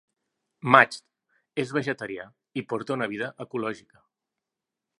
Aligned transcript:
Macht 0.75 1.03
és 1.63 1.73
vegetarià 1.77 2.25
i 2.61 2.63
porta 2.73 2.97
una 2.97 3.09
vida 3.15 3.29
ecològica. 3.47 4.05